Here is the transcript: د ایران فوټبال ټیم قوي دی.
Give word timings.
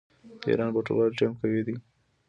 د 0.41 0.43
ایران 0.49 0.69
فوټبال 0.75 1.09
ټیم 1.17 1.31
قوي 1.39 1.61
دی. 1.67 1.75